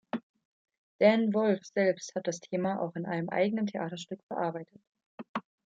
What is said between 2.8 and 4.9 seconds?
auch in einem eigenen Theaterstück bearbeitet.